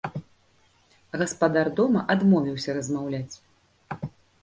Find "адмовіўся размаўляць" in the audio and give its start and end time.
2.17-3.35